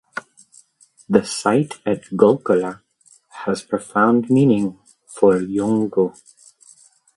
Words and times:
The 1.07 1.23
site 1.23 1.75
at 1.85 2.05
Gulkula 2.05 2.81
has 3.45 3.61
profound 3.61 4.31
meaning 4.31 4.79
for 5.07 5.37
Yolngu. 5.37 6.17